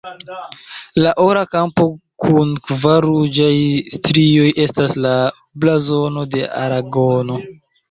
[1.03, 1.85] La ora kampo
[2.23, 3.51] kun kvar ruĝaj
[3.99, 5.15] strioj estas la
[5.67, 7.41] blazono de Aragono.